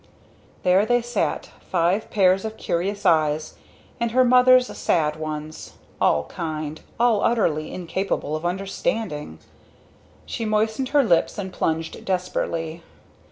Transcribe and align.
There 0.63 0.83
they 0.83 1.03
sat 1.03 1.51
five 1.69 2.09
pairs 2.09 2.43
of 2.43 2.57
curious 2.57 3.05
eyes 3.05 3.53
and 3.99 4.09
her 4.09 4.23
mother's 4.25 4.75
sad 4.75 5.15
ones 5.15 5.73
all 6.01 6.23
kind 6.23 6.81
all 6.99 7.21
utterly 7.23 7.71
incapable 7.71 8.35
of 8.35 8.43
understanding. 8.43 9.37
She 10.25 10.43
moistened 10.43 10.89
her 10.89 11.03
lips 11.03 11.37
and 11.37 11.53
plunged 11.53 12.03
desperately. 12.03 12.81